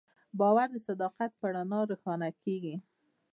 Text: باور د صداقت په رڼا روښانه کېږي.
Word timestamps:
باور 0.39 0.67
د 0.73 0.77
صداقت 0.87 1.31
په 1.39 1.47
رڼا 1.55 1.79
روښانه 1.91 2.29
کېږي. 2.43 2.75